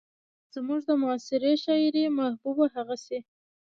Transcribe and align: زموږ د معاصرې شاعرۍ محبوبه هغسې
زموږ 0.53 0.81
د 0.89 0.91
معاصرې 1.01 1.53
شاعرۍ 1.63 2.03
محبوبه 2.19 2.65
هغسې 2.75 3.17